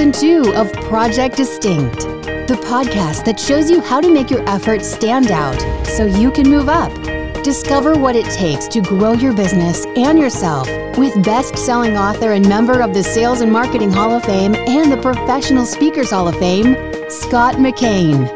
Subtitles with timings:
[0.00, 2.00] season two of Project Distinct,
[2.48, 6.48] the podcast that shows you how to make your efforts stand out so you can
[6.48, 6.90] move up.
[7.44, 10.66] Discover what it takes to grow your business and yourself
[10.96, 14.90] with best selling author and member of the Sales and Marketing Hall of Fame and
[14.90, 16.76] the Professional Speakers Hall of Fame,
[17.10, 18.26] Scott McKain.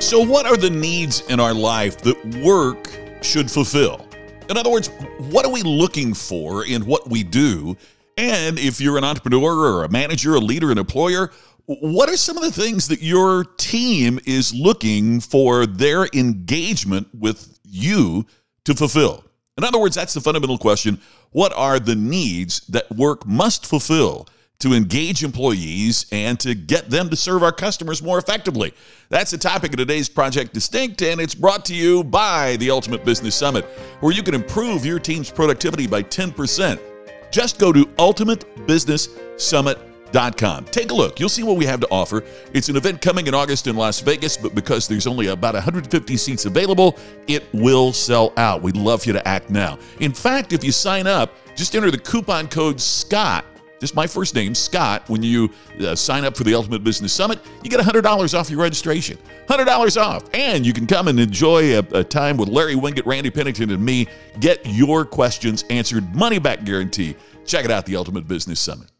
[0.00, 2.88] So, what are the needs in our life that work
[3.20, 4.06] should fulfill?
[4.48, 7.76] In other words, what are we looking for in what we do?
[8.20, 11.30] And if you're an entrepreneur or a manager, a leader, an employer,
[11.64, 17.58] what are some of the things that your team is looking for their engagement with
[17.64, 18.26] you
[18.64, 19.24] to fulfill?
[19.56, 21.00] In other words, that's the fundamental question.
[21.30, 24.28] What are the needs that work must fulfill
[24.58, 28.74] to engage employees and to get them to serve our customers more effectively?
[29.08, 33.02] That's the topic of today's Project Distinct, and it's brought to you by the Ultimate
[33.02, 33.64] Business Summit,
[34.00, 36.89] where you can improve your team's productivity by 10%.
[37.30, 40.64] Just go to ultimatebusinesssummit.com.
[40.64, 41.20] Take a look.
[41.20, 42.24] You'll see what we have to offer.
[42.52, 46.16] It's an event coming in August in Las Vegas, but because there's only about 150
[46.16, 48.62] seats available, it will sell out.
[48.62, 49.78] We'd love you to act now.
[50.00, 53.44] In fact, if you sign up, just enter the coupon code SCOTT
[53.80, 55.50] just my first name, Scott, when you
[55.80, 59.16] uh, sign up for the Ultimate Business Summit, you get $100 off your registration.
[59.48, 60.24] $100 off.
[60.34, 63.82] And you can come and enjoy a, a time with Larry Winget, Randy Pennington, and
[63.82, 64.06] me.
[64.38, 67.16] Get your questions answered, money back guarantee.
[67.46, 68.90] Check it out, the Ultimate Business Summit.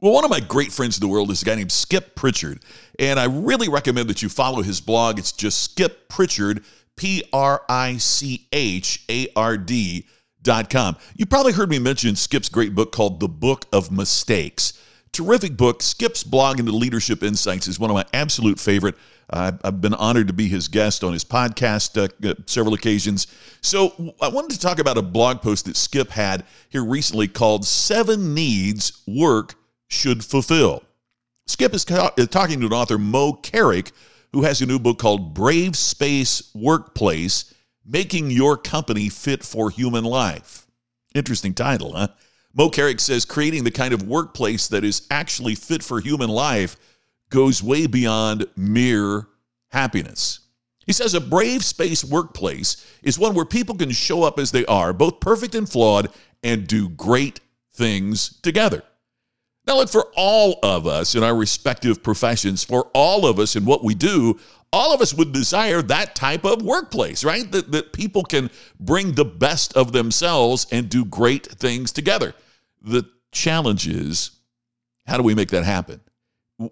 [0.00, 2.62] Well, one of my great friends in the world is a guy named Skip Prichard.
[2.98, 5.18] And I really recommend that you follow his blog.
[5.18, 6.64] It's just Skip Prichard,
[6.96, 10.06] P R I C H A R D
[10.44, 10.96] Com.
[11.16, 14.72] You probably heard me mention Skip's great book called The Book of Mistakes.
[15.12, 15.82] Terrific book.
[15.82, 18.94] Skip's blog into leadership insights is one of my absolute favorite.
[19.28, 23.26] Uh, I've been honored to be his guest on his podcast uh, several occasions.
[23.60, 27.66] So I wanted to talk about a blog post that Skip had here recently called
[27.66, 29.56] Seven Needs Work
[29.88, 30.82] Should Fulfill.
[31.46, 33.92] Skip is ca- talking to an author, Mo Carrick,
[34.32, 37.52] who has a new book called Brave Space Workplace
[37.92, 40.68] Making Your Company Fit for Human Life.
[41.12, 42.06] Interesting title, huh?
[42.54, 46.76] Mo Carrick says creating the kind of workplace that is actually fit for human life
[47.30, 49.26] goes way beyond mere
[49.70, 50.38] happiness.
[50.86, 54.64] He says a brave space workplace is one where people can show up as they
[54.66, 56.10] are, both perfect and flawed,
[56.44, 57.40] and do great
[57.74, 58.84] things together.
[59.66, 63.64] Now, look, for all of us in our respective professions, for all of us in
[63.64, 64.38] what we do,
[64.72, 67.50] all of us would desire that type of workplace, right?
[67.50, 72.34] That, that people can bring the best of themselves and do great things together.
[72.80, 74.30] The challenge is
[75.06, 76.00] how do we make that happen?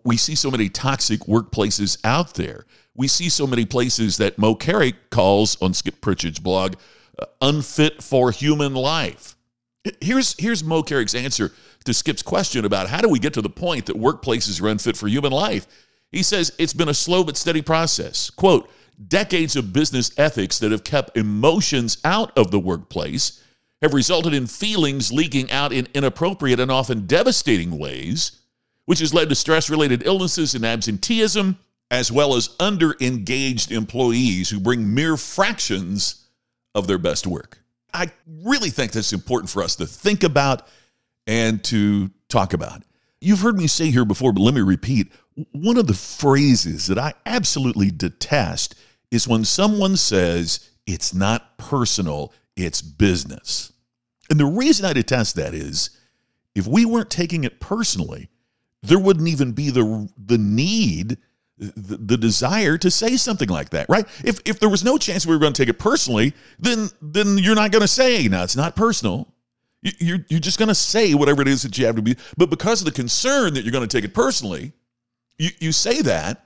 [0.04, 2.66] We see so many toxic workplaces out there.
[2.94, 6.74] We see so many places that Mo Carrick calls on Skip Prichard's blog
[7.18, 9.36] uh, unfit for human life.
[10.00, 11.52] Here's, here's Mo Carrick's answer
[11.84, 14.96] to Skip's question about how do we get to the point that workplaces are unfit
[14.96, 15.66] for human life.
[16.10, 18.30] He says it's been a slow but steady process.
[18.30, 18.70] Quote,
[19.06, 23.42] decades of business ethics that have kept emotions out of the workplace
[23.82, 28.40] have resulted in feelings leaking out in inappropriate and often devastating ways,
[28.86, 31.58] which has led to stress related illnesses and absenteeism,
[31.90, 36.26] as well as under engaged employees who bring mere fractions
[36.74, 37.58] of their best work.
[37.98, 38.12] I
[38.44, 40.62] really think that's important for us to think about
[41.26, 42.82] and to talk about.
[43.20, 45.12] You've heard me say here before, but let me repeat
[45.52, 48.76] one of the phrases that I absolutely detest
[49.10, 53.72] is when someone says it's not personal, it's business.
[54.30, 55.90] And the reason I detest that is
[56.54, 58.28] if we weren't taking it personally,
[58.82, 61.18] there wouldn't even be the the need
[61.58, 64.06] the, the desire to say something like that, right?
[64.24, 67.38] If if there was no chance we were going to take it personally, then then
[67.38, 69.28] you're not going to say, "No, it's not personal."
[69.82, 72.16] You're you're just going to say whatever it is that you have to be.
[72.36, 74.72] But because of the concern that you're going to take it personally,
[75.38, 76.44] you, you say that,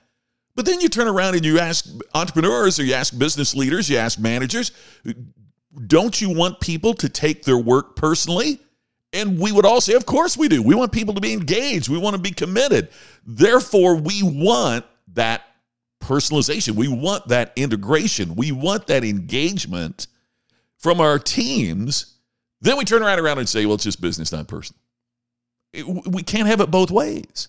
[0.55, 3.97] but then you turn around and you ask entrepreneurs or you ask business leaders, you
[3.97, 4.71] ask managers,
[5.87, 8.59] don't you want people to take their work personally?
[9.13, 10.61] And we would all say, of course we do.
[10.61, 11.89] We want people to be engaged.
[11.89, 12.89] We want to be committed.
[13.25, 15.43] Therefore, we want that
[16.01, 16.75] personalization.
[16.75, 18.35] We want that integration.
[18.35, 20.07] We want that engagement
[20.77, 22.17] from our teams.
[22.61, 24.79] Then we turn around around and say, well, it's just business, not personal.
[26.07, 27.47] we can't have it both ways.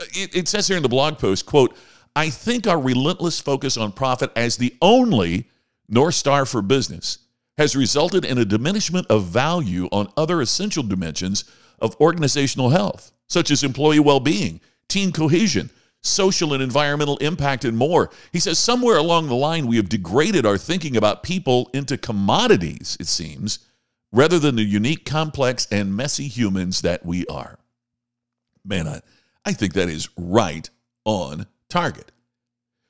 [0.00, 1.76] Uh, it, it says here in the blog post, quote,
[2.14, 5.48] I think our relentless focus on profit as the only
[5.88, 7.18] North Star for business
[7.58, 11.44] has resulted in a diminishment of value on other essential dimensions
[11.80, 15.70] of organizational health, such as employee well being, team cohesion,
[16.02, 18.10] social and environmental impact, and more.
[18.32, 22.96] He says somewhere along the line, we have degraded our thinking about people into commodities,
[23.00, 23.60] it seems,
[24.10, 27.58] rather than the unique, complex, and messy humans that we are.
[28.64, 29.00] Man, I,
[29.44, 30.68] I think that is right
[31.04, 32.12] on target.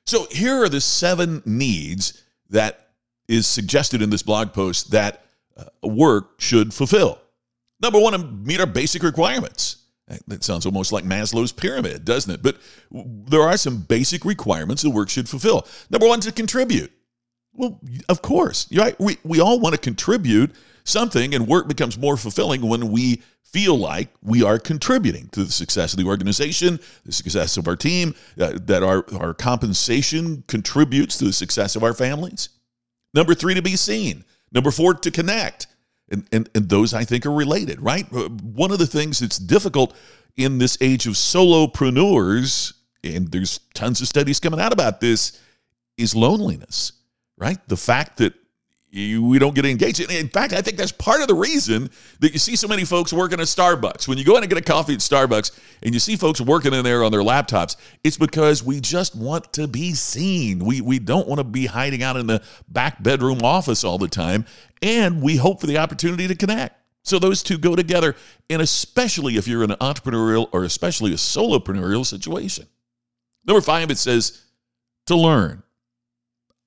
[0.05, 2.89] So here are the seven needs that
[3.27, 5.25] is suggested in this blog post that
[5.55, 7.19] uh, work should fulfill.
[7.81, 9.82] Number one, meet our basic requirements.
[10.27, 12.43] That sounds almost like Maslow's pyramid, doesn't it?
[12.43, 12.57] But
[12.91, 15.65] there are some basic requirements that work should fulfill.
[15.89, 16.91] Number one, to contribute.
[17.53, 17.79] Well,
[18.09, 18.99] of course, right?
[18.99, 20.51] We, we all want to contribute
[20.83, 25.51] something, and work becomes more fulfilling when we feel like we are contributing to the
[25.51, 31.17] success of the organization, the success of our team, uh, that our, our compensation contributes
[31.19, 32.49] to the success of our families.
[33.13, 34.25] Number three, to be seen.
[34.51, 35.67] Number four, to connect.
[36.13, 38.05] And, and, and those I think are related, right?
[38.13, 39.95] Uh, one of the things that's difficult
[40.37, 42.73] in this age of solopreneurs,
[43.03, 45.39] and there's tons of studies coming out about this,
[45.97, 46.93] is loneliness,
[47.37, 47.57] right?
[47.67, 48.33] The fact that
[48.93, 49.99] you, we don't get engaged.
[49.99, 53.11] In fact, I think that's part of the reason that you see so many folks
[53.11, 54.07] working at Starbucks.
[54.07, 56.73] When you go in and get a coffee at Starbucks and you see folks working
[56.73, 60.59] in there on their laptops, it's because we just want to be seen.
[60.59, 64.07] We, we don't want to be hiding out in the back bedroom office all the
[64.07, 64.45] time.
[64.83, 66.79] And we hope for the opportunity to connect.
[67.03, 68.15] So those two go together,
[68.49, 72.67] and especially if you're in an entrepreneurial or especially a solopreneurial situation.
[73.43, 74.43] Number five, it says
[75.07, 75.63] to learn.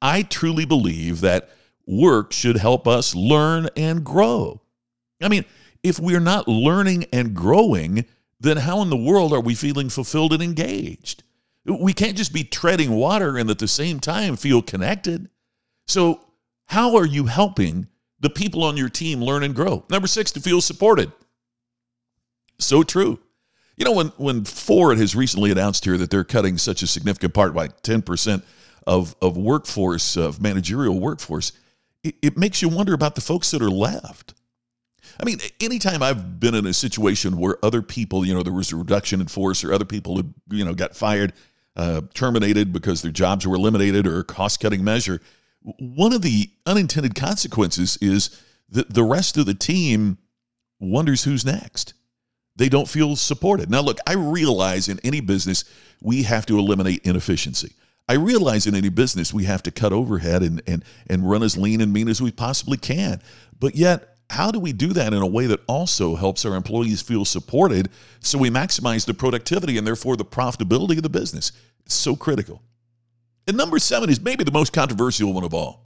[0.02, 1.50] I truly believe that
[1.86, 4.60] work should help us learn and grow.
[5.22, 5.44] I mean,
[5.82, 8.04] if we're not learning and growing,
[8.40, 11.22] then how in the world are we feeling fulfilled and engaged?
[11.64, 15.28] We can't just be treading water and at the same time feel connected.
[15.86, 16.20] So,
[16.66, 17.86] how are you helping
[18.18, 19.84] the people on your team learn and grow?
[19.88, 21.12] Number six, to feel supported.
[22.58, 23.20] So true.
[23.76, 27.34] You know, when, when Ford has recently announced here that they're cutting such a significant
[27.34, 28.42] part, like 10%
[28.86, 31.52] of, of workforce, of managerial workforce,
[32.06, 34.34] it, it makes you wonder about the folks that are left.
[35.18, 38.72] I mean, anytime I've been in a situation where other people, you know, there was
[38.72, 41.32] a reduction in force or other people who, you know, got fired,
[41.76, 45.20] uh, terminated because their jobs were eliminated or a cost cutting measure,
[45.78, 50.18] one of the unintended consequences is that the rest of the team
[50.78, 51.94] wonders who's next.
[52.56, 53.70] They don't feel supported.
[53.70, 55.64] Now, look, I realize in any business,
[56.00, 57.74] we have to eliminate inefficiency.
[58.08, 61.56] I realize in any business we have to cut overhead and, and, and run as
[61.56, 63.20] lean and mean as we possibly can.
[63.58, 67.02] But yet, how do we do that in a way that also helps our employees
[67.02, 71.52] feel supported so we maximize the productivity and therefore the profitability of the business?
[71.84, 72.62] It's so critical.
[73.46, 75.84] And number seven is maybe the most controversial one of all.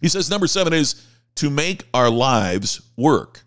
[0.00, 1.06] He says number seven is
[1.36, 3.42] to make our lives work.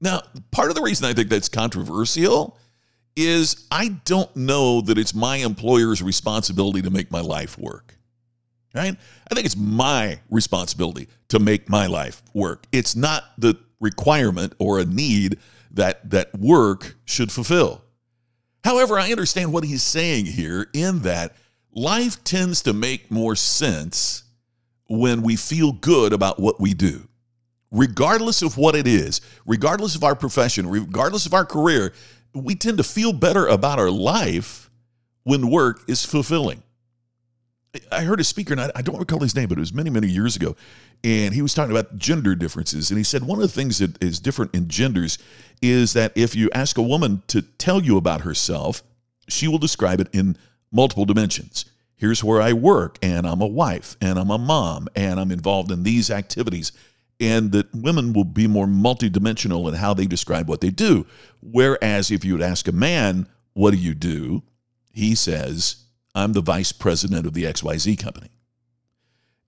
[0.00, 2.58] Now, part of the reason I think that's controversial
[3.16, 7.96] is I don't know that it's my employer's responsibility to make my life work.
[8.74, 8.96] Right?
[9.30, 12.66] I think it's my responsibility to make my life work.
[12.70, 15.38] It's not the requirement or a need
[15.72, 17.82] that that work should fulfill.
[18.62, 21.34] However, I understand what he's saying here in that
[21.72, 24.24] life tends to make more sense
[24.88, 27.08] when we feel good about what we do.
[27.70, 31.92] Regardless of what it is, regardless of our profession, regardless of our career,
[32.34, 34.70] we tend to feel better about our life
[35.24, 36.62] when work is fulfilling.
[37.92, 40.08] I heard a speaker, and I don't recall his name, but it was many, many
[40.08, 40.56] years ago.
[41.04, 42.90] And he was talking about gender differences.
[42.90, 45.18] And he said one of the things that is different in genders
[45.62, 48.82] is that if you ask a woman to tell you about herself,
[49.28, 50.36] she will describe it in
[50.72, 51.64] multiple dimensions.
[51.96, 55.70] Here's where I work, and I'm a wife, and I'm a mom, and I'm involved
[55.70, 56.72] in these activities
[57.20, 61.06] and that women will be more multidimensional in how they describe what they do.
[61.42, 64.42] Whereas if you would ask a man, what do you do?
[64.92, 65.84] He says,
[66.14, 68.30] I'm the vice president of the XYZ company.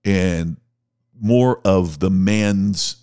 [0.04, 0.58] And
[1.18, 2.96] more of the man's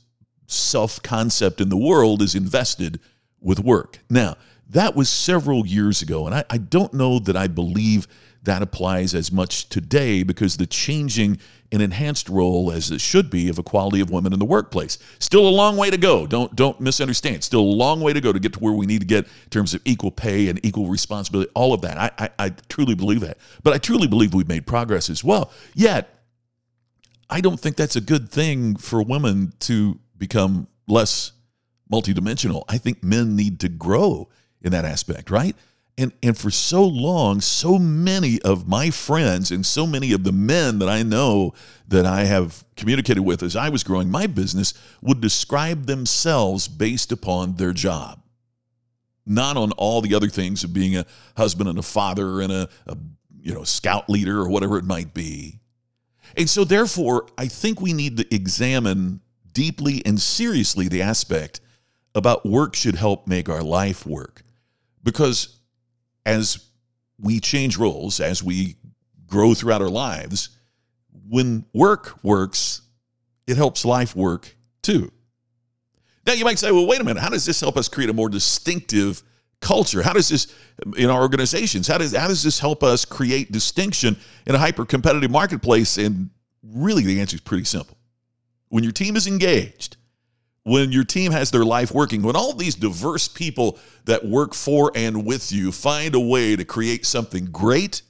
[0.48, 3.00] self concept in the world is invested
[3.40, 4.00] with work.
[4.10, 4.36] Now,
[4.70, 8.08] that was several years ago, and I, I don't know that I believe
[8.44, 11.40] that applies as much today because the changing
[11.72, 14.98] and enhanced role as it should be of equality of women in the workplace.
[15.20, 16.26] Still a long way to go.
[16.26, 17.44] Don't don't misunderstand.
[17.44, 19.50] Still a long way to go to get to where we need to get in
[19.50, 21.52] terms of equal pay and equal responsibility.
[21.54, 21.98] All of that.
[21.98, 23.38] I I, I truly believe that.
[23.62, 25.52] But I truly believe we've made progress as well.
[25.76, 26.10] Yet
[27.30, 31.34] I don't think that's a good thing for women to become less
[31.92, 32.64] multidimensional.
[32.68, 34.30] I think men need to grow
[34.62, 35.56] in that aspect, right?
[36.00, 40.32] And, and for so long, so many of my friends and so many of the
[40.32, 41.54] men that I know
[41.90, 47.12] that I have communicated with as I was growing my business would describe themselves based
[47.12, 48.22] upon their job,
[49.26, 52.70] not on all the other things of being a husband and a father and a,
[52.88, 52.98] a
[53.42, 55.60] you know scout leader or whatever it might be.
[56.38, 59.20] And so, therefore, I think we need to examine
[59.52, 61.60] deeply and seriously the aspect
[62.16, 64.44] about work should help make our life work
[65.04, 65.60] Because
[66.26, 66.70] as
[67.20, 68.76] we change roles, as we
[69.28, 70.50] grow throughout our lives,
[71.28, 72.82] when work works,
[73.48, 75.12] it helps life work too.
[76.26, 78.14] Now you might say, well, wait a minute, how does this help us create a
[78.14, 79.24] more distinctive
[79.62, 80.02] culture?
[80.02, 80.54] How does this
[80.98, 81.88] in our organizations?
[81.88, 85.98] How does how does this help us create distinction in a hyper competitive marketplace?
[85.98, 86.30] And
[86.64, 87.98] really the answer is pretty simple.
[88.70, 89.98] When your team is engaged,
[90.70, 94.92] when your team has their life working, when all these diverse people that work for
[94.94, 98.04] and with you find a way to create something great,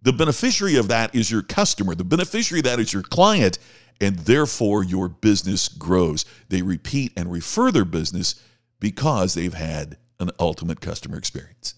[0.00, 1.94] the beneficiary of that is your customer.
[1.94, 3.58] The beneficiary of that is your client,
[4.00, 6.24] and therefore your business grows.
[6.48, 8.40] They repeat and refer their business
[8.80, 11.74] because they've had an ultimate customer experience.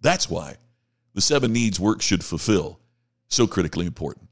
[0.00, 0.56] That's why
[1.14, 2.78] the seven needs work should fulfill
[3.28, 4.27] so critically important.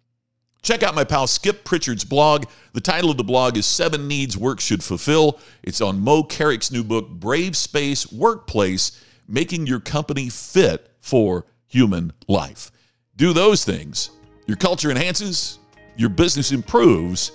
[0.67, 2.47] Check out my pal Skip Prichard's blog.
[2.73, 5.39] The title of the blog is Seven Needs Work Should Fulfill.
[5.63, 12.13] It's on Mo Carrick's new book, Brave Space Workplace Making Your Company Fit for Human
[12.27, 12.73] Life.
[13.15, 14.11] Do those things.
[14.49, 15.61] Your culture enhances,
[15.97, 17.31] your business improves,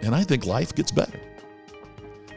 [0.00, 1.20] and I think life gets better.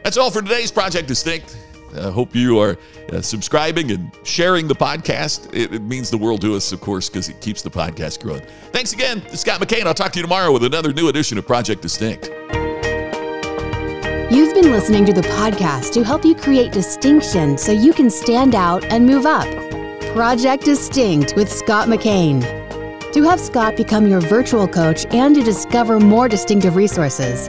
[0.04, 1.58] That's all for today's Project Distinct.
[1.94, 2.76] I hope you are
[3.12, 5.48] uh, subscribing and sharing the podcast.
[5.54, 8.42] It, it, means the world to us, of course, because it keeps the podcast growing.
[8.72, 9.22] Thanks again.
[9.34, 9.86] Scott McKain.
[9.86, 12.30] I'll talk to you tomorrow with another new edition of Project Distinct.
[14.28, 18.54] You've been listening to the podcast to help you create distinction so you can stand
[18.54, 19.46] out and move up.
[20.14, 22.42] Project Distinct with Scott McKain.
[23.12, 27.48] To have Scott become your virtual coach and to discover more distinctive resources,